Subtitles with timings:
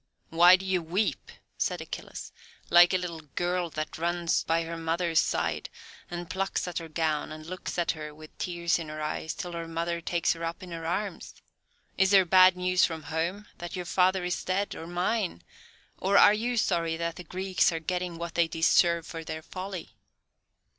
[0.31, 1.29] "Why do you weep,"
[1.59, 2.31] said Achilles,
[2.71, 5.69] "like a little girl that runs by her mother's side,
[6.09, 9.51] and plucks at her gown and looks at her with tears in her eyes, till
[9.51, 11.35] her mother takes her up in her arms?
[11.99, 15.43] Is there bad news from home that your father is dead, or mine;
[15.99, 19.91] or are you sorry that the Greeks are getting what they deserve for their folly?"